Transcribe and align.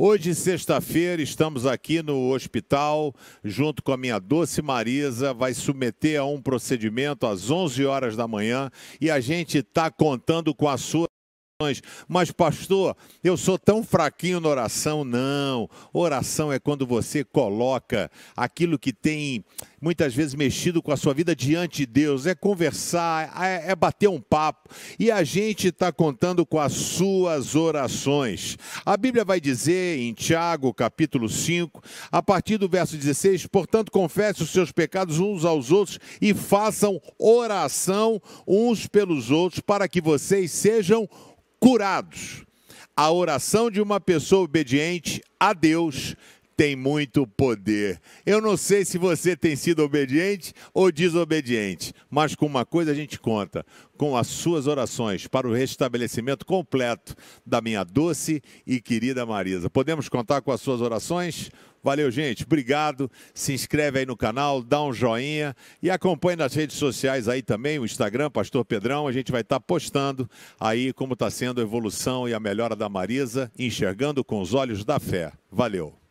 Hoje, 0.00 0.32
sexta-feira, 0.32 1.20
estamos 1.20 1.66
aqui 1.66 2.04
no 2.04 2.32
hospital, 2.32 3.12
junto 3.42 3.82
com 3.82 3.90
a 3.90 3.96
minha 3.96 4.20
doce 4.20 4.62
Marisa, 4.62 5.34
vai 5.34 5.52
submeter 5.52 6.20
a 6.20 6.24
um 6.24 6.40
procedimento 6.40 7.26
às 7.26 7.50
11 7.50 7.84
horas 7.84 8.14
da 8.14 8.28
manhã 8.28 8.70
e 9.00 9.10
a 9.10 9.18
gente 9.18 9.58
está 9.58 9.90
contando 9.90 10.54
com 10.54 10.68
a 10.68 10.76
sua 10.76 11.08
mas, 12.06 12.30
pastor, 12.30 12.96
eu 13.22 13.36
sou 13.36 13.58
tão 13.58 13.82
fraquinho 13.82 14.38
na 14.38 14.48
oração. 14.48 15.02
Não. 15.02 15.68
Oração 15.92 16.52
é 16.52 16.60
quando 16.60 16.86
você 16.86 17.24
coloca 17.24 18.08
aquilo 18.36 18.78
que 18.78 18.92
tem 18.92 19.44
muitas 19.80 20.14
vezes 20.14 20.36
mexido 20.36 20.80
com 20.80 20.92
a 20.92 20.96
sua 20.96 21.12
vida 21.12 21.34
diante 21.34 21.78
de 21.78 21.86
Deus. 21.86 22.26
É 22.26 22.34
conversar, 22.36 23.42
é, 23.42 23.72
é 23.72 23.74
bater 23.74 24.08
um 24.08 24.20
papo. 24.20 24.70
E 25.00 25.10
a 25.10 25.24
gente 25.24 25.66
está 25.66 25.90
contando 25.90 26.46
com 26.46 26.60
as 26.60 26.74
suas 26.74 27.56
orações. 27.56 28.56
A 28.86 28.96
Bíblia 28.96 29.24
vai 29.24 29.40
dizer 29.40 29.98
em 29.98 30.14
Tiago, 30.14 30.72
capítulo 30.72 31.28
5, 31.28 31.82
a 32.12 32.22
partir 32.22 32.56
do 32.58 32.68
verso 32.68 32.96
16: 32.96 33.48
Portanto, 33.48 33.90
confesse 33.90 34.44
os 34.44 34.50
seus 34.50 34.70
pecados 34.70 35.18
uns 35.18 35.44
aos 35.44 35.72
outros 35.72 35.98
e 36.22 36.32
façam 36.32 37.02
oração 37.18 38.22
uns 38.46 38.86
pelos 38.86 39.32
outros 39.32 39.60
para 39.60 39.88
que 39.88 40.00
vocês 40.00 40.52
sejam 40.52 41.08
curados. 41.60 42.44
A 42.96 43.12
oração 43.12 43.70
de 43.70 43.80
uma 43.80 44.00
pessoa 44.00 44.42
obediente 44.42 45.22
a 45.38 45.52
Deus 45.52 46.16
tem 46.58 46.74
muito 46.74 47.24
poder. 47.24 48.00
Eu 48.26 48.40
não 48.40 48.56
sei 48.56 48.84
se 48.84 48.98
você 48.98 49.36
tem 49.36 49.54
sido 49.54 49.84
obediente 49.84 50.52
ou 50.74 50.90
desobediente, 50.90 51.92
mas 52.10 52.34
com 52.34 52.46
uma 52.46 52.66
coisa 52.66 52.90
a 52.90 52.94
gente 52.94 53.20
conta: 53.20 53.64
com 53.96 54.16
as 54.16 54.26
suas 54.26 54.66
orações 54.66 55.28
para 55.28 55.48
o 55.48 55.52
restabelecimento 55.52 56.44
completo 56.44 57.14
da 57.46 57.60
minha 57.60 57.84
doce 57.84 58.42
e 58.66 58.80
querida 58.80 59.24
Marisa. 59.24 59.70
Podemos 59.70 60.08
contar 60.08 60.42
com 60.42 60.50
as 60.50 60.60
suas 60.60 60.80
orações? 60.80 61.48
Valeu, 61.82 62.10
gente. 62.10 62.44
Obrigado. 62.44 63.10
Se 63.34 63.52
inscreve 63.52 64.00
aí 64.00 64.06
no 64.06 64.16
canal, 64.16 64.62
dá 64.62 64.82
um 64.82 64.92
joinha 64.92 65.54
e 65.82 65.90
acompanhe 65.90 66.36
nas 66.36 66.54
redes 66.54 66.76
sociais 66.76 67.28
aí 67.28 67.42
também, 67.42 67.78
o 67.78 67.84
Instagram, 67.84 68.30
Pastor 68.30 68.64
Pedrão. 68.64 69.06
A 69.06 69.12
gente 69.12 69.30
vai 69.30 69.42
estar 69.42 69.56
tá 69.56 69.60
postando 69.60 70.28
aí 70.58 70.92
como 70.92 71.12
está 71.12 71.30
sendo 71.30 71.60
a 71.60 71.64
evolução 71.64 72.28
e 72.28 72.34
a 72.34 72.40
melhora 72.40 72.74
da 72.74 72.88
Marisa, 72.88 73.50
enxergando 73.58 74.24
com 74.24 74.40
os 74.40 74.54
olhos 74.54 74.84
da 74.84 74.98
fé. 74.98 75.32
Valeu. 75.50 76.07